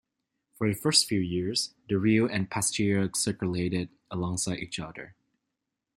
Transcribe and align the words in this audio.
For 0.55 0.67
the 0.67 0.73
first 0.73 1.07
few 1.07 1.19
years, 1.19 1.75
the 1.87 1.99
riel 1.99 2.25
and 2.27 2.49
piastre 2.49 3.11
circulated 3.15 3.89
alongside 4.09 4.57
each 4.57 4.79
other. 4.79 5.13